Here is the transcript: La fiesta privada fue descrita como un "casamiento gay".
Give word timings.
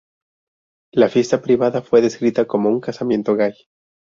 La 0.91 1.09
fiesta 1.09 1.43
privada 1.43 1.83
fue 1.83 2.01
descrita 2.01 2.45
como 2.47 2.69
un 2.69 2.81
"casamiento 2.81 3.35
gay". 3.35 3.53